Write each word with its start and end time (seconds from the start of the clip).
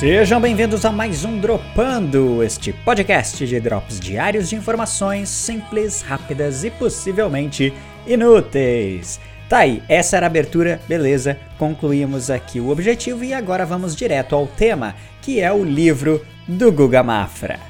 Sejam 0.00 0.40
bem-vindos 0.40 0.86
a 0.86 0.90
mais 0.90 1.26
um 1.26 1.38
Dropando, 1.38 2.42
este 2.42 2.72
podcast 2.72 3.46
de 3.46 3.60
drops 3.60 4.00
diários 4.00 4.48
de 4.48 4.56
informações 4.56 5.28
simples, 5.28 6.00
rápidas 6.00 6.64
e 6.64 6.70
possivelmente 6.70 7.70
inúteis. 8.06 9.20
Tá 9.46 9.58
aí, 9.58 9.82
essa 9.90 10.16
era 10.16 10.24
a 10.24 10.28
abertura, 10.28 10.80
beleza? 10.88 11.36
Concluímos 11.58 12.30
aqui 12.30 12.58
o 12.58 12.70
objetivo 12.70 13.22
e 13.24 13.34
agora 13.34 13.66
vamos 13.66 13.94
direto 13.94 14.34
ao 14.34 14.46
tema, 14.46 14.94
que 15.20 15.38
é 15.38 15.52
o 15.52 15.62
livro 15.62 16.24
do 16.48 16.72
Guga 16.72 17.02
Mafra. 17.02 17.60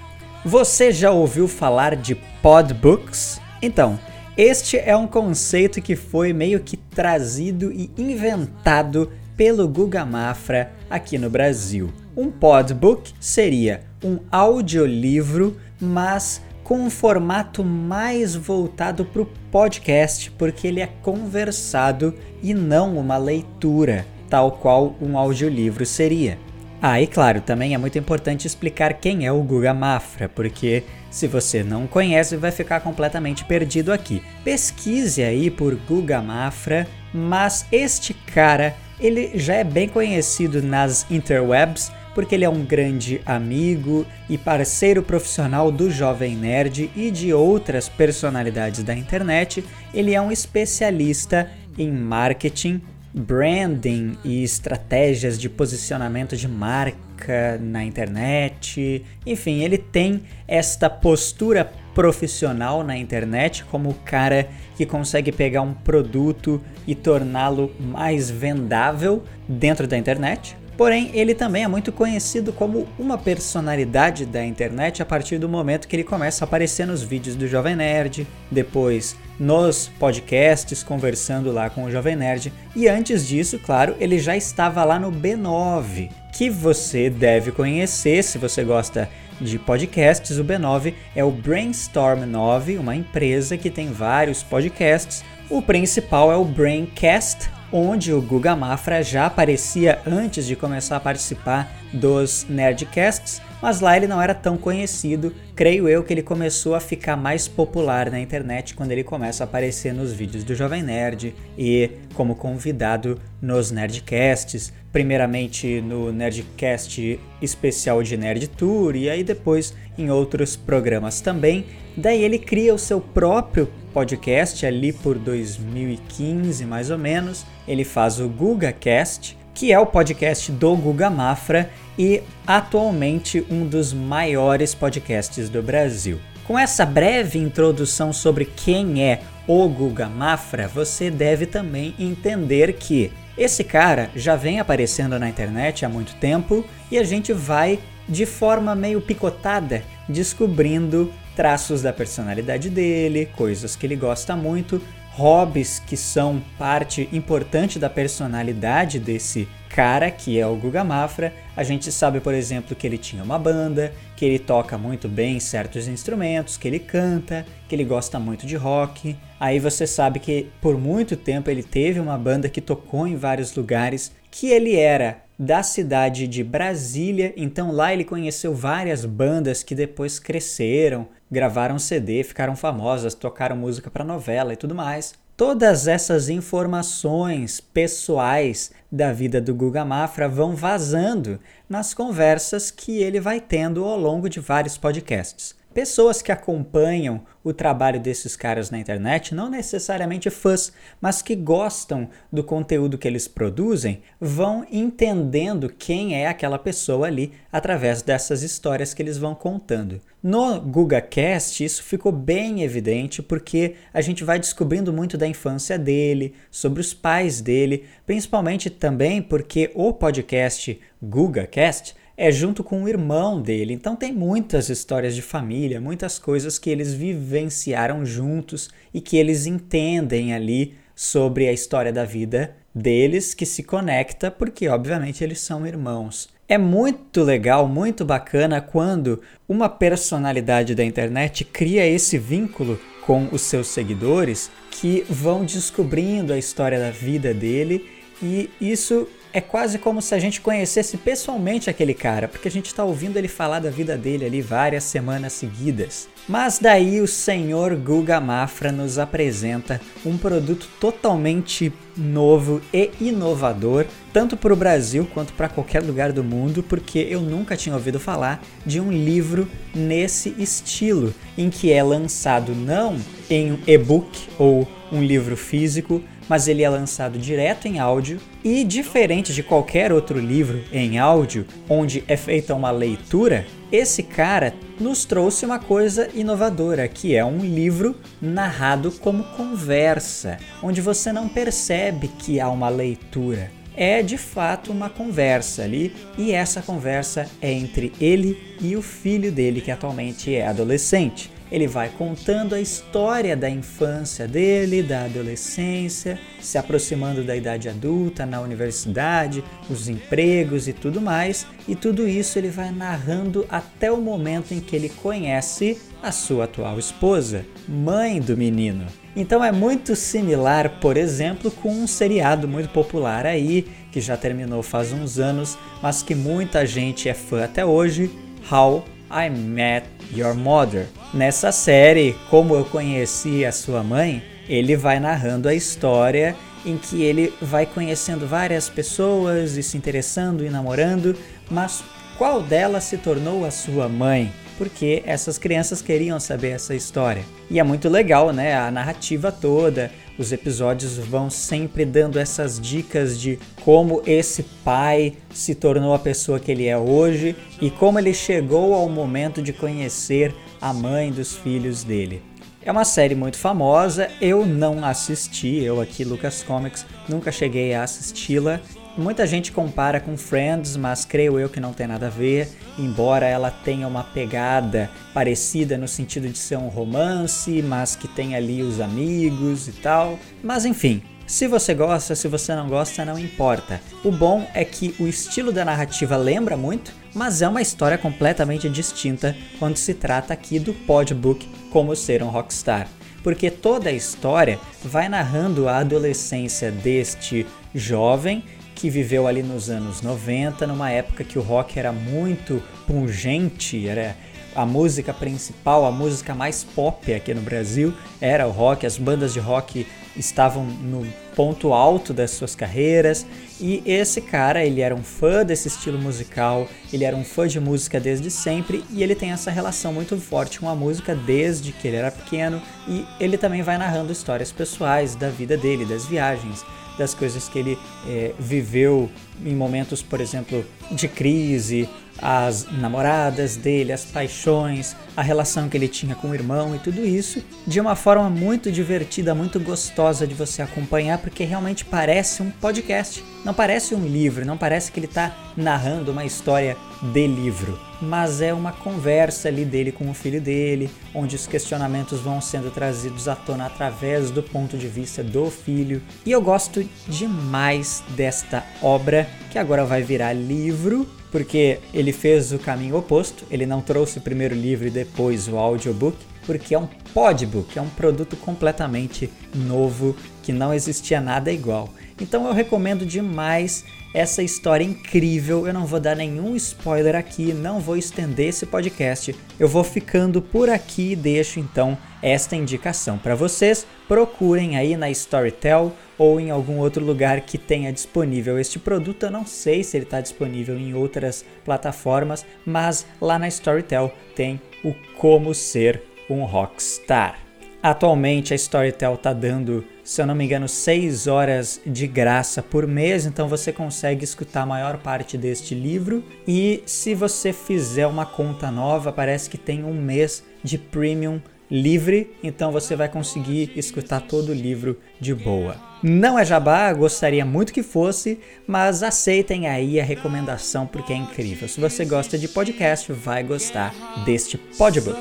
Você 0.45 0.93
já 0.93 1.11
ouviu 1.11 1.49
falar 1.49 1.97
de 1.97 2.15
podbooks? 2.41 3.41
Então, 3.61 3.99
este 4.37 4.79
é 4.79 4.97
um 4.97 5.09
conceito 5.09 5.83
que 5.83 5.97
foi 5.97 6.33
meio 6.33 6.61
que 6.61 6.77
trazido 6.77 7.73
e 7.73 7.91
inventado 7.99 9.11
pelo 9.37 9.67
Guga 9.67 10.05
Mafra 10.05 10.71
aqui 10.89 11.19
no 11.19 11.29
Brasil. 11.29 11.91
Um 12.21 12.31
podbook 12.31 13.15
seria 13.19 13.81
um 14.05 14.19
audiolivro, 14.31 15.57
mas 15.81 16.43
com 16.63 16.79
um 16.79 16.91
formato 16.91 17.65
mais 17.65 18.35
voltado 18.35 19.07
para 19.07 19.23
o 19.23 19.29
podcast, 19.51 20.31
porque 20.33 20.69
ele 20.69 20.83
é 20.83 20.87
conversado 21.01 22.15
e 22.43 22.53
não 22.53 22.99
uma 22.99 23.17
leitura, 23.17 24.05
tal 24.29 24.53
qual 24.53 24.95
um 25.01 25.17
audiolivro 25.17 25.87
seria. 25.87 26.37
Ah, 26.83 27.01
e 27.01 27.07
claro, 27.07 27.41
também 27.41 27.73
é 27.73 27.79
muito 27.79 27.99
importante 27.99 28.47
explicar 28.47 28.93
quem 28.93 29.25
é 29.25 29.33
o 29.33 29.43
Guga 29.43 29.73
Mafra, 29.73 30.29
porque 30.29 30.85
se 31.11 31.27
você 31.27 31.65
não 31.65 31.87
conhece, 31.87 32.37
vai 32.37 32.51
ficar 32.51 32.81
completamente 32.81 33.47
perdido 33.47 33.95
aqui. 33.95 34.23
Pesquise 34.45 35.23
aí 35.23 35.51
por 35.51 35.75
Guga 35.75 36.21
Mafra, 36.21 36.87
mas 37.15 37.65
este 37.73 38.13
cara, 38.13 38.77
ele 39.01 39.39
já 39.39 39.55
é 39.55 39.65
bem 39.65 39.89
conhecido 39.89 40.63
nas 40.63 41.11
interwebs 41.11 41.91
porque 42.15 42.35
ele 42.35 42.45
é 42.45 42.49
um 42.49 42.65
grande 42.65 43.21
amigo 43.25 44.07
e 44.29 44.37
parceiro 44.37 45.03
profissional 45.03 45.71
do 45.71 45.91
Jovem 45.91 46.37
Nerd 46.37 46.91
e 46.97 47.11
de 47.11 47.33
outras 47.33 47.89
personalidades 47.89 48.83
da 48.83 48.95
internet. 48.95 49.65
Ele 49.95 50.15
é 50.15 50.21
um 50.21 50.33
especialista 50.33 51.51
em 51.79 51.91
marketing, 51.91 52.81
branding 53.13 54.17
e 54.25 54.43
estratégias 54.43 55.39
de 55.39 55.49
posicionamento 55.49 56.37
de 56.37 56.47
marca 56.47 57.59
na 57.61 57.85
internet. 57.85 59.05
Enfim, 59.27 59.63
ele 59.63 59.79
tem 59.79 60.23
esta 60.47 60.89
postura 60.89 61.71
profissional 61.95 62.85
na 62.85 62.97
internet 62.97 63.65
como 63.65 63.91
o 63.91 63.95
cara 63.95 64.49
que 64.77 64.87
consegue 64.87 65.33
pegar 65.33 65.63
um 65.63 65.75
produto 65.75 66.61
e 66.87 66.95
torná-lo 66.95 67.73
mais 67.79 68.31
vendável 68.31 69.23
dentro 69.49 69.87
da 69.87 69.99
internet. 69.99 70.57
Porém, 70.81 71.11
ele 71.13 71.35
também 71.35 71.63
é 71.63 71.69
muito 71.69 71.93
conhecido 71.93 72.55
como 72.55 72.89
uma 72.99 73.19
personalidade 73.19 74.25
da 74.25 74.43
internet 74.43 75.03
a 75.03 75.05
partir 75.05 75.37
do 75.37 75.47
momento 75.47 75.87
que 75.87 75.95
ele 75.95 76.03
começa 76.03 76.43
a 76.43 76.47
aparecer 76.47 76.87
nos 76.87 77.03
vídeos 77.03 77.37
do 77.37 77.47
Jovem 77.47 77.77
Nerd, 77.77 78.27
depois 78.51 79.15
nos 79.39 79.91
podcasts 79.99 80.83
conversando 80.83 81.53
lá 81.53 81.69
com 81.69 81.85
o 81.85 81.91
Jovem 81.91 82.17
Nerd, 82.17 82.51
e 82.75 82.89
antes 82.89 83.29
disso, 83.29 83.59
claro, 83.59 83.95
ele 84.01 84.19
já 84.19 84.35
estava 84.35 84.83
lá 84.83 84.99
no 84.99 85.13
B9, 85.13 86.09
que 86.33 86.49
você 86.49 87.11
deve 87.11 87.53
conhecer 87.53 88.25
se 88.25 88.39
você 88.39 88.65
gosta 88.65 89.07
de 89.39 89.59
podcasts. 89.59 90.39
O 90.39 90.45
B9 90.45 90.95
é 91.15 91.23
o 91.23 91.31
Brainstorm 91.31 92.25
9, 92.25 92.79
uma 92.79 92.97
empresa 92.97 93.59
que 93.59 93.69
tem 93.69 93.93
vários 93.93 94.43
podcasts. 94.43 95.23
O 95.51 95.61
principal 95.61 96.33
é 96.33 96.37
o 96.37 96.45
Braincast, 96.47 97.51
onde 97.73 98.13
o 98.13 98.21
Guga 98.21 98.57
Mafra 98.57 99.03
já 99.03 99.27
aparecia 99.27 100.01
antes 100.07 100.47
de 100.47 100.57
começar 100.57 100.97
a 100.97 101.01
participar 101.01 101.73
dos 101.93 102.47
Nerdcasts, 102.49 103.41
mas 103.61 103.81
lá 103.81 103.97
ele 103.97 104.07
não 104.07 104.21
era 104.21 104.35
tão 104.35 104.57
conhecido. 104.57 105.35
Creio 105.55 105.89
eu 105.89 106.03
que 106.03 106.13
ele 106.13 106.23
começou 106.23 106.75
a 106.75 106.81
ficar 106.81 107.17
mais 107.17 107.47
popular 107.47 108.11
na 108.11 108.19
internet 108.19 108.75
quando 108.75 108.93
ele 108.93 109.05
começa 109.05 109.45
a 109.45 109.47
aparecer 109.47 109.93
nos 109.93 110.13
vídeos 110.13 110.45
do 110.45 110.55
Jovem 110.55 110.83
Nerd 110.83 111.35
e 111.59 111.91
como 112.15 112.35
convidado 112.35 113.21
nos 113.41 113.71
Nerdcasts, 113.71 114.73
primeiramente 114.93 115.81
no 115.81 116.13
Nerdcast 116.13 117.21
especial 117.41 118.03
de 118.03 118.17
Nerd 118.17 118.49
Tour 118.49 118.97
e 118.97 119.11
aí 119.11 119.23
depois 119.23 119.75
em 119.97 120.11
outros 120.11 120.57
programas 120.57 121.21
também. 121.21 121.67
Daí 121.97 122.23
ele 122.23 122.39
cria 122.39 122.75
o 122.75 122.79
seu 122.79 123.01
próprio 123.01 123.69
podcast 123.93 124.65
ali 124.65 124.93
por 124.93 125.19
2015 125.19 126.65
mais 126.65 126.91
ou 126.91 126.99
menos. 126.99 127.45
Ele 127.67 127.85
faz 127.85 128.21
o 128.21 128.29
GugaCast, 128.29 129.37
que 129.55 129.73
é 129.73 129.79
o 129.79 129.87
podcast 129.87 130.51
do 130.53 130.75
Guga 130.77 131.11
Mafra 131.11 131.71
e 131.99 132.23
atualmente 132.47 133.45
um 133.51 133.67
dos 133.67 133.93
maiores 133.93 134.75
podcasts 134.75 135.49
do 135.49 135.63
Brasil. 135.63 136.19
Com 136.47 136.59
essa 136.59 136.85
breve 136.87 137.39
introdução 137.39 138.13
sobre 138.13 138.45
quem 138.45 139.05
é 139.05 139.21
o 139.47 139.69
Guga 139.69 140.09
Mafra, 140.09 140.67
você 140.67 141.11
deve 141.11 141.47
também 141.47 141.95
entender 141.99 142.73
que 142.75 143.13
esse 143.37 143.65
cara 143.65 144.11
já 144.15 144.37
vem 144.37 144.61
aparecendo 144.61 145.19
na 145.19 145.29
internet 145.29 145.85
há 145.85 145.89
muito 145.89 146.15
tempo 146.17 146.65
e 146.91 146.99
a 146.99 147.05
gente 147.05 147.33
vai 147.33 147.79
de 148.09 148.27
forma 148.27 148.75
meio 148.75 149.01
picotada 149.01 149.83
descobrindo 150.09 151.13
traços 151.41 151.81
da 151.81 151.91
personalidade 151.91 152.69
dele, 152.69 153.25
coisas 153.35 153.75
que 153.75 153.87
ele 153.87 153.97
gosta 153.97 154.37
muito, 154.37 154.79
hobbies 155.13 155.79
que 155.79 155.97
são 155.97 156.43
parte 156.59 157.09
importante 157.15 157.79
da 157.79 157.89
personalidade 157.89 158.99
desse 158.99 159.49
cara 159.71 160.11
que 160.11 160.39
é 160.39 160.47
o 160.47 160.55
Guga 160.55 160.85
Mafra. 160.85 161.33
A 161.57 161.63
gente 161.63 161.91
sabe, 161.91 162.21
por 162.21 162.35
exemplo, 162.35 162.77
que 162.77 162.87
ele 162.87 162.99
tinha 162.99 163.25
uma 163.25 163.39
banda, 163.39 163.91
que 164.17 164.27
ele 164.27 164.39
toca 164.39 164.77
muito 164.77 165.09
bem 165.09 165.41
certos 165.41 165.89
instrumentos, 165.89 166.59
que 166.59 166.69
ele 166.69 166.79
canta, 166.79 167.47
que 167.67 167.75
ele 167.75 167.85
gosta 167.85 168.21
muito 168.21 168.47
de 168.47 168.57
rock. 168.57 169.17
Aí 169.41 169.59
você 169.59 169.87
sabe 169.87 170.21
que 170.21 170.51
por 170.61 170.77
muito 170.77 171.17
tempo 171.17 171.49
ele 171.49 171.63
teve 171.63 172.01
uma 172.01 172.19
banda 172.19 172.51
que 172.51 172.61
tocou 172.61 173.07
em 173.07 173.17
vários 173.17 173.57
lugares, 173.57 174.13
que 174.31 174.49
ele 174.49 174.77
era 174.77 175.23
da 175.41 175.63
cidade 175.63 176.29
de 176.29 176.45
Brasília, 176.45 177.33
então 177.35 177.73
lá 177.73 177.95
ele 177.95 178.05
conheceu 178.05 178.55
várias 178.55 179.07
bandas 179.07 179.63
que 179.63 179.75
depois 179.75 180.19
cresceram, 180.19 181.09
gravaram 181.31 181.79
CD, 181.79 182.23
ficaram 182.23 182.55
famosas, 182.55 183.15
tocaram 183.15 183.57
música 183.57 183.91
para 183.91 184.05
novela 184.05 184.53
e 184.53 184.57
tudo 184.57 184.75
mais. 184.75 185.15
Todas 185.39 185.89
essas 185.89 186.29
informações 186.29 187.59
pessoais 187.59 188.71
da 188.93 189.15
vida 189.15 189.41
do 189.41 189.55
Guga 189.55 189.83
Mafra 189.83 190.29
vão 190.29 190.55
vazando 190.55 191.41
nas 191.67 191.95
conversas 191.95 192.71
que 192.71 193.03
ele 193.03 193.19
vai 193.19 193.41
tendo 193.41 193.83
ao 193.83 193.99
longo 193.99 194.29
de 194.29 194.41
vários 194.41 194.77
podcasts. 194.77 195.55
Pessoas 195.73 196.21
que 196.21 196.33
acompanham 196.33 197.23
o 197.45 197.53
trabalho 197.53 198.01
desses 198.01 198.35
caras 198.35 198.73
na 198.73 198.79
internet, 198.79 199.33
não 199.33 199.49
necessariamente 199.49 200.29
fãs, 200.29 200.73
mas 201.01 201.23
que 201.23 201.37
gostam 201.37 202.09
do 202.31 202.43
conteúdo 202.43 202.99
que 202.99 203.07
eles 203.07 203.29
produzem, 203.29 204.03
vão 204.21 204.67
entendendo 204.69 205.69
quem 205.69 206.17
é 206.17 206.27
aquela 206.27 206.59
pessoa 206.59 207.07
ali 207.07 207.33
através 207.53 208.03
dessas 208.03 208.43
histórias 208.43 208.93
que 208.93 209.01
eles 209.01 209.17
vão 209.17 209.33
contando. 209.33 210.01
No 210.21 210.61
GugaCast, 210.61 211.65
isso 211.65 211.85
ficou 211.85 212.11
bem 212.11 212.63
evidente 212.63 213.23
porque 213.23 213.77
a 213.95 214.01
gente 214.01 214.25
vai 214.25 214.41
descobrindo 214.41 214.93
muito 214.93 215.17
da 215.17 215.27
infância 215.27 215.79
dele, 215.79 216.35
sobre 216.51 216.81
os 216.81 216.93
pais 216.93 217.41
dele, 217.41 217.87
principalmente 218.05 218.69
também 218.69 219.23
porque 219.23 219.71
o 219.73 219.93
podcast 219.93 220.81
GugaCast 221.01 221.95
é 222.21 222.31
junto 222.31 222.63
com 222.63 222.83
o 222.83 222.89
irmão 222.89 223.41
dele. 223.41 223.73
Então 223.73 223.97
tem 223.97 224.13
muitas 224.13 224.69
histórias 224.69 225.15
de 225.15 225.23
família, 225.23 225.81
muitas 225.81 226.19
coisas 226.19 226.59
que 226.59 226.69
eles 226.69 226.93
vivenciaram 226.93 228.05
juntos 228.05 228.69
e 228.93 229.01
que 229.01 229.17
eles 229.17 229.47
entendem 229.47 230.35
ali 230.35 230.75
sobre 230.95 231.49
a 231.49 231.53
história 231.53 231.91
da 231.91 232.05
vida 232.05 232.55
deles 232.75 233.33
que 233.33 233.47
se 233.47 233.63
conecta 233.63 234.31
porque 234.31 234.69
obviamente 234.69 235.25
eles 235.25 235.41
são 235.41 235.67
irmãos. 235.67 236.29
É 236.47 236.59
muito 236.59 237.23
legal, 237.23 237.67
muito 237.67 238.05
bacana 238.05 238.61
quando 238.61 239.23
uma 239.49 239.71
personalidade 239.71 240.75
da 240.75 240.85
internet 240.85 241.43
cria 241.43 241.87
esse 241.87 242.19
vínculo 242.19 242.79
com 243.07 243.29
os 243.33 243.41
seus 243.41 243.69
seguidores 243.69 244.51
que 244.71 245.07
vão 245.09 245.43
descobrindo 245.43 246.35
a 246.35 246.39
história 246.39 246.79
da 246.79 246.91
vida 246.91 247.33
dele 247.33 248.00
e 248.23 248.51
isso 248.61 249.07
é 249.33 249.41
quase 249.41 249.79
como 249.79 250.03
se 250.03 250.15
a 250.15 250.19
gente 250.19 250.41
conhecesse 250.41 250.97
pessoalmente 250.97 251.71
aquele 251.71 251.95
cara, 251.95 252.27
porque 252.27 252.49
a 252.49 252.51
gente 252.51 252.67
está 252.67 252.85
ouvindo 252.85 253.17
ele 253.17 253.29
falar 253.29 253.61
da 253.61 253.71
vida 253.71 253.97
dele 253.97 254.25
ali 254.25 254.43
várias 254.43 254.85
semanas 254.85 255.33
seguidas. 255.33 256.09
Mas 256.29 256.59
daí 256.59 257.01
o 257.01 257.07
senhor 257.07 257.75
Guga 257.77 258.21
Mafra 258.21 258.73
nos 258.73 258.99
apresenta 258.99 259.81
um 260.05 260.17
produto 260.19 260.69
totalmente 260.81 261.73
novo 261.97 262.61
e 262.73 262.91
inovador, 263.01 263.87
tanto 264.13 264.37
para 264.37 264.53
o 264.53 264.57
Brasil 264.57 265.09
quanto 265.13 265.33
para 265.33 265.49
qualquer 265.49 265.83
lugar 265.83 266.13
do 266.13 266.25
mundo, 266.25 266.63
porque 266.63 266.99
eu 266.99 267.21
nunca 267.21 267.57
tinha 267.57 267.75
ouvido 267.75 268.01
falar 268.01 268.43
de 268.67 268.81
um 268.81 268.91
livro 268.91 269.49
nesse 269.75 270.35
estilo, 270.39 271.15
em 271.39 271.51
que 271.51 271.73
é 271.73 271.83
lançado 271.83 272.55
não 272.55 272.97
em 273.29 273.53
um 273.53 273.59
e-book 273.67 274.29
ou 274.39 274.67
um 274.93 275.03
livro 275.03 275.37
físico, 275.37 276.03
mas 276.31 276.47
ele 276.47 276.63
é 276.63 276.71
lançado 276.71 277.19
direto 277.19 277.67
em 277.67 277.81
áudio 277.81 278.21
e 278.45 278.63
diferente 278.63 279.35
de 279.35 279.43
qualquer 279.43 279.93
outro 279.93 280.21
livro 280.21 280.63
em 280.73 280.97
áudio, 280.97 281.45
onde 281.69 282.05
é 282.07 282.17
feita 282.17 282.55
uma 282.55 282.71
leitura, 282.71 283.45
esse 283.73 284.05
cara 284.05 284.55
nos 284.79 285.05
trouxe 285.05 285.45
uma 285.45 285.59
coisa 285.59 286.09
inovadora, 286.15 286.87
que 286.87 287.17
é 287.17 287.25
um 287.25 287.39
livro 287.39 287.97
narrado 288.23 288.93
como 288.93 289.25
conversa, 289.25 290.39
onde 290.63 290.81
você 290.81 291.13
não 291.13 291.29
percebe 291.29 292.07
que 292.07 292.39
há 292.39 292.49
uma 292.49 292.69
leitura. 292.69 293.51
É 293.77 294.01
de 294.01 294.17
fato 294.17 294.71
uma 294.71 294.89
conversa 294.89 295.65
ali, 295.65 295.93
e 296.17 296.31
essa 296.31 296.63
conversa 296.63 297.27
é 297.43 297.53
entre 297.53 297.93
ele 298.01 298.57
e 298.61 298.77
o 298.77 298.83
filho 298.83 299.33
dele, 299.33 299.61
que 299.61 299.71
atualmente 299.73 300.33
é 300.33 300.47
adolescente. 300.47 301.29
Ele 301.51 301.67
vai 301.67 301.89
contando 301.89 302.55
a 302.55 302.61
história 302.61 303.37
da 303.37 303.51
infância 303.51 304.29
dele, 304.29 304.83
da 304.83 305.05
adolescência, 305.05 306.19
se 306.41 306.57
aproximando 306.57 307.25
da 307.25 307.35
idade 307.35 307.69
adulta, 307.69 308.25
na 308.25 308.41
universidade, 308.41 309.43
os 309.69 309.89
empregos 309.89 310.69
e 310.69 310.73
tudo 310.73 311.01
mais, 311.01 311.47
e 311.67 311.75
tudo 311.75 312.07
isso 312.07 312.39
ele 312.39 312.51
vai 312.51 312.71
narrando 312.71 313.45
até 313.49 313.91
o 313.91 313.97
momento 313.97 314.55
em 314.55 314.61
que 314.61 314.77
ele 314.77 314.89
conhece 314.89 315.79
a 316.03 316.13
sua 316.13 316.45
atual 316.45 316.79
esposa, 316.79 317.45
mãe 317.69 318.21
do 318.21 318.37
menino. 318.37 318.87
Então 319.17 319.45
é 319.45 319.51
muito 319.51 319.97
similar, 319.97 320.79
por 320.81 320.97
exemplo, 320.97 321.51
com 321.51 321.71
um 321.71 321.87
seriado 321.87 322.47
muito 322.47 322.71
popular 322.71 323.27
aí, 323.27 323.67
que 323.91 324.01
já 324.01 324.17
terminou 324.17 324.63
faz 324.63 324.93
uns 324.93 325.19
anos, 325.19 325.59
mas 325.83 326.01
que 326.01 326.15
muita 326.15 326.65
gente 326.65 327.09
é 327.09 327.15
fã 327.15 327.45
até 327.45 327.67
hoje, 327.67 328.09
How 328.51 328.85
I 329.11 329.29
Met 329.29 330.00
Your 330.15 330.35
Mother. 330.35 330.87
Nessa 331.13 331.53
série, 331.53 332.17
Como 332.29 332.55
Eu 332.55 332.65
Conheci 332.65 333.45
a 333.45 333.53
Sua 333.53 333.83
Mãe, 333.83 334.23
ele 334.49 334.77
vai 334.77 334.99
narrando 334.99 335.49
a 335.49 335.55
história 335.55 336.37
em 336.65 336.77
que 336.77 337.03
ele 337.03 337.33
vai 337.41 337.67
conhecendo 337.67 338.27
várias 338.27 338.69
pessoas 338.69 339.57
e 339.57 339.63
se 339.63 339.77
interessando 339.77 340.45
e 340.45 340.51
namorando, 340.51 341.17
mas 341.51 341.83
qual 342.19 342.43
delas 342.43 342.85
se 342.85 342.99
tornou 342.99 343.47
a 343.47 343.51
sua 343.51 343.89
mãe? 343.89 344.33
Porque 344.59 345.03
essas 345.07 345.39
crianças 345.39 345.81
queriam 345.81 346.21
saber 346.21 346.51
essa 346.51 346.75
história. 346.75 347.25
E 347.51 347.59
é 347.59 347.63
muito 347.63 347.89
legal, 347.89 348.31
né? 348.31 348.55
A 348.55 348.71
narrativa 348.71 349.33
toda, 349.33 349.91
os 350.21 350.33
episódios 350.33 350.99
vão 350.99 351.31
sempre 351.31 351.83
dando 351.83 352.19
essas 352.19 352.61
dicas 352.61 353.19
de 353.19 353.39
como 353.65 354.03
esse 354.05 354.43
pai 354.63 355.15
se 355.33 355.55
tornou 355.55 355.95
a 355.95 355.99
pessoa 355.99 356.39
que 356.39 356.53
ele 356.53 356.67
é 356.67 356.77
hoje 356.77 357.35
e 357.59 357.71
como 357.71 357.99
ele 357.99 358.13
chegou 358.13 358.75
ao 358.75 358.87
momento 358.87 359.41
de 359.41 359.51
conhecer 359.51 360.35
a 360.61 360.75
mãe 360.75 361.11
dos 361.11 361.35
filhos 361.35 361.83
dele. 361.83 362.23
É 362.63 362.71
uma 362.71 362.85
série 362.85 363.15
muito 363.15 363.39
famosa, 363.39 364.11
eu 364.21 364.45
não 364.45 364.85
assisti, 364.85 365.63
eu 365.65 365.81
aqui, 365.81 366.05
Lucas 366.05 366.43
Comics, 366.43 366.85
nunca 367.09 367.33
cheguei 367.33 367.73
a 367.73 367.83
assisti-la. 367.83 368.61
Muita 368.97 369.25
gente 369.27 369.53
compara 369.53 370.01
com 370.01 370.17
Friends, 370.17 370.77
mas 370.77 371.05
creio 371.05 371.39
eu 371.39 371.49
que 371.49 371.61
não 371.61 371.73
tem 371.73 371.87
nada 371.87 372.09
a 372.09 372.11
ver, 372.11 372.49
embora 372.77 373.25
ela 373.25 373.51
tenha 373.51 373.87
uma 373.87 374.03
pegada 374.03 374.91
parecida 375.15 375.79
no 375.79 375.87
sentido 375.87 376.29
de 376.29 376.37
ser 376.37 376.59
um 376.59 376.69
romance, 376.69 377.63
mas 377.63 377.95
que 377.95 378.09
tem 378.09 378.35
ali 378.35 378.63
os 378.63 378.81
amigos 378.81 379.69
e 379.69 379.73
tal. 379.73 380.19
Mas 380.43 380.65
enfim, 380.65 381.03
se 381.25 381.47
você 381.47 381.73
gosta, 381.73 382.17
se 382.17 382.27
você 382.27 382.53
não 382.57 382.69
gosta, 382.69 383.05
não 383.05 383.17
importa. 383.17 383.81
O 384.03 384.11
bom 384.11 384.45
é 384.53 384.65
que 384.65 384.93
o 384.99 385.07
estilo 385.07 385.53
da 385.53 385.65
narrativa 385.65 386.17
lembra 386.17 386.57
muito, 386.57 386.93
mas 387.15 387.41
é 387.41 387.49
uma 387.49 387.63
história 387.63 387.97
completamente 387.97 388.69
distinta 388.69 389.37
quando 389.61 389.77
se 389.77 389.95
trata 389.95 390.35
aqui 390.35 390.59
do 390.59 390.75
podbook 390.75 391.49
Como 391.71 391.95
Ser 391.95 392.25
um 392.25 392.29
Rockstar. 392.29 392.89
Porque 393.23 393.51
toda 393.51 393.91
a 393.91 393.93
história 393.93 394.59
vai 394.83 395.09
narrando 395.09 395.69
a 395.69 395.79
adolescência 395.79 396.73
deste 396.73 397.47
jovem 397.73 398.43
que 398.81 398.89
viveu 398.89 399.27
ali 399.27 399.43
nos 399.43 399.69
anos 399.69 400.01
90, 400.01 400.67
numa 400.67 400.91
época 400.91 401.23
que 401.23 401.39
o 401.39 401.43
rock 401.43 401.79
era 401.79 401.93
muito 401.93 402.63
pungente, 402.87 403.87
era 403.87 404.17
a 404.55 404.65
música 404.65 405.13
principal, 405.13 405.85
a 405.85 405.93
música 405.93 406.35
mais 406.35 406.65
pop 406.65 407.13
aqui 407.13 407.35
no 407.35 407.43
Brasil 407.43 407.93
era 408.23 408.49
o 408.49 408.51
rock, 408.51 408.87
as 408.87 408.97
bandas 408.97 409.35
de 409.35 409.39
rock 409.39 409.87
estavam 410.17 410.65
no 410.65 411.07
ponto 411.37 411.75
alto 411.75 412.15
das 412.15 412.31
suas 412.31 412.57
carreiras 412.57 413.27
e 413.61 413.83
esse 413.85 414.23
cara, 414.23 414.65
ele 414.65 414.81
era 414.81 414.95
um 414.95 415.03
fã 415.03 415.45
desse 415.45 415.69
estilo 415.69 415.99
musical, 415.99 416.67
ele 416.91 417.05
era 417.05 417.15
um 417.15 417.23
fã 417.23 417.47
de 417.47 417.61
música 417.61 418.01
desde 418.01 418.31
sempre 418.31 418.83
e 418.91 419.03
ele 419.03 419.15
tem 419.15 419.31
essa 419.31 419.51
relação 419.51 419.93
muito 419.93 420.17
forte 420.17 420.59
com 420.59 420.71
a 420.71 420.75
música 420.75 421.15
desde 421.15 421.71
que 421.71 421.87
ele 421.87 421.99
era 421.99 422.11
pequeno 422.11 422.63
e 422.89 423.05
ele 423.21 423.37
também 423.37 423.61
vai 423.61 423.77
narrando 423.77 424.11
histórias 424.11 424.51
pessoais 424.51 425.15
da 425.15 425.29
vida 425.29 425.55
dele, 425.55 425.85
das 425.85 426.07
viagens, 426.07 426.65
das 427.01 427.15
coisas 427.15 427.49
que 427.49 427.59
ele 427.59 427.79
é, 428.07 428.35
viveu 428.39 429.11
em 429.43 429.57
momentos, 429.57 430.03
por 430.03 430.21
exemplo, 430.21 430.63
de 430.91 431.09
crise, 431.09 431.89
as 432.21 432.67
namoradas 432.71 433.57
dele, 433.57 433.91
as 433.91 434.05
paixões, 434.05 434.95
a 435.21 435.23
relação 435.23 435.69
que 435.69 435.77
ele 435.77 435.87
tinha 435.87 436.15
com 436.15 436.31
o 436.31 436.35
irmão 436.35 436.75
e 436.75 436.79
tudo 436.79 437.05
isso, 437.05 437.45
de 437.67 437.79
uma 437.79 437.95
forma 437.95 438.31
muito 438.31 438.73
divertida, 438.73 439.35
muito 439.35 439.61
gostosa 439.61 440.27
de 440.27 440.33
você 440.33 440.63
acompanhar, 440.63 441.19
porque 441.19 441.45
realmente 441.45 441.85
parece 441.85 442.43
um 442.43 442.51
podcast. 442.51 443.23
Não 443.45 443.53
parece 443.53 443.95
um 443.95 444.07
livro, 444.07 444.47
não 444.47 444.57
parece 444.57 444.91
que 444.91 444.99
ele 444.99 445.07
está 445.07 445.37
narrando 445.55 446.11
uma 446.11 446.25
história 446.25 446.75
de 447.03 447.27
livro, 447.27 447.79
mas 448.01 448.41
é 448.41 448.55
uma 448.55 448.73
conversa 448.73 449.49
ali 449.49 449.65
dele 449.65 449.93
com 449.93 450.11
o 450.11 450.15
filho 450.15 450.41
dele, 450.41 450.91
onde 451.15 451.37
os 451.37 451.47
questionamentos 451.47 452.21
vão 452.21 452.41
sendo 452.41 452.71
trazidos 452.71 453.29
à 453.29 453.37
tona 453.37 453.67
através 453.67 454.31
do 454.31 454.43
ponto 454.43 454.79
de 454.79 454.89
vista 454.89 455.23
do 455.23 455.51
filho. 455.51 456.01
E 456.25 456.33
eu 456.33 456.41
gosto 456.41 456.83
demais 457.07 458.03
desta 458.17 458.65
obra, 458.83 459.29
que 459.51 459.59
agora 459.59 459.85
vai 459.85 460.03
virar 460.03 460.33
livro 460.33 461.07
porque 461.31 461.79
ele 461.95 462.13
fez 462.13 462.53
o 462.53 462.59
caminho 462.59 462.97
oposto, 462.97 463.45
ele 463.51 463.67
não 463.67 463.81
trouxe 463.81 464.19
o 464.19 464.23
primeiro 464.23 464.55
livro 464.55 464.87
e 464.87 464.91
depois 464.91 465.49
o 465.49 465.57
audiobook, 465.57 466.17
porque 466.47 466.75
é 466.75 466.79
um 466.79 466.89
podbook, 467.15 467.79
é 467.79 467.83
um 467.83 467.89
produto 467.89 468.37
completamente 468.37 469.31
novo 469.55 470.17
que 470.43 470.53
não 470.53 470.75
existia 470.75 471.21
nada 471.21 471.53
igual. 471.53 471.89
Então 472.21 472.47
eu 472.47 472.53
recomendo 472.53 473.07
demais 473.07 473.85
essa 474.13 474.43
história 474.43 474.85
incrível. 474.85 475.67
Eu 475.67 475.73
não 475.73 475.87
vou 475.87 476.01
dar 476.01 476.17
nenhum 476.17 476.57
spoiler 476.57 477.15
aqui, 477.15 477.53
não 477.53 477.81
vou 477.81 477.97
estender 477.97 478.49
esse 478.49 478.67
podcast. 478.67 479.35
Eu 479.59 479.69
vou 479.69 479.85
ficando 479.85 480.43
por 480.43 480.69
aqui 480.69 481.13
e 481.13 481.17
deixo 481.17 481.61
então 481.61 481.97
esta 482.23 482.57
indicação 482.57 483.19
para 483.19 483.35
vocês. 483.35 483.87
Procurem 484.09 484.77
aí 484.77 484.97
na 484.97 485.11
Storytel 485.11 485.93
ou 486.19 486.41
em 486.41 486.51
algum 486.51 486.79
outro 486.79 487.05
lugar 487.05 487.41
que 487.43 487.57
tenha 487.57 487.93
disponível 487.93 488.59
este 488.59 488.79
produto. 488.79 489.25
Eu 489.25 489.31
não 489.31 489.47
sei 489.47 489.83
se 489.83 489.97
ele 489.97 490.05
está 490.05 490.21
disponível 490.21 490.77
em 490.79 490.95
outras 490.95 491.45
plataformas, 491.65 492.45
mas 492.67 493.07
lá 493.21 493.39
na 493.39 493.49
Storytel 493.49 494.13
tem 494.35 494.61
o 494.85 494.95
Como 495.17 495.55
Ser 495.55 496.03
um 496.29 496.45
Rockstar. 496.45 497.39
Atualmente 497.83 498.53
a 498.53 498.57
Storytel 498.57 499.15
está 499.15 499.33
dando, 499.33 499.85
se 500.11 500.21
eu 500.21 500.27
não 500.27 500.35
me 500.35 500.45
engano, 500.45 500.69
6 500.69 501.29
horas 501.29 501.81
de 501.87 502.05
graça 502.09 502.61
por 502.61 502.85
mês, 502.85 503.27
então 503.27 503.47
você 503.47 503.73
consegue 503.73 504.25
escutar 504.25 504.63
a 504.63 504.67
maior 504.67 504.99
parte 504.99 505.39
deste 505.39 505.73
livro. 505.73 506.25
E 506.49 506.83
se 506.85 507.15
você 507.15 507.53
fizer 507.53 508.09
uma 508.09 508.27
conta 508.27 508.73
nova, 508.73 509.13
parece 509.13 509.49
que 509.49 509.57
tem 509.57 509.85
um 509.85 509.95
mês 509.95 510.43
de 510.65 510.77
premium 510.77 511.41
livre, 511.71 512.35
então 512.43 512.73
você 512.73 512.97
vai 512.97 513.09
conseguir 513.09 513.71
escutar 513.77 514.23
todo 514.23 514.49
o 514.49 514.53
livro 514.53 514.99
de 515.21 515.33
boa. 515.33 515.77
Não 516.03 516.37
é 516.37 516.45
jabá, 516.45 516.93
gostaria 516.93 517.45
muito 517.45 517.73
que 517.73 517.85
fosse, 517.85 518.41
mas 518.67 519.05
aceitem 519.05 519.69
aí 519.69 520.01
a 520.01 520.05
recomendação 520.05 520.89
porque 520.89 521.13
é 521.13 521.17
incrível. 521.17 521.69
Se 521.69 521.81
você 521.81 522.05
gosta 522.05 522.37
de 522.37 522.49
podcast, 522.49 523.13
vai 523.13 523.45
gostar 523.45 523.95
deste 524.27 524.59
podbook. 524.59 525.21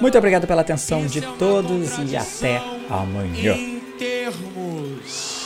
Muito 0.00 0.18
obrigado 0.18 0.48
pela 0.48 0.62
atenção 0.62 1.06
de 1.06 1.20
todos 1.38 1.98
e 2.10 2.16
até 2.16 2.60
amanhã 2.90 3.77
termos. 3.98 5.37